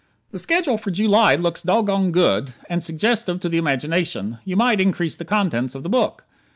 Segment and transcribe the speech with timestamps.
[0.31, 4.39] The schedule for July looks "doggone good" and suggestive to the imagination.
[4.43, 6.25] You might increase the contents of the book.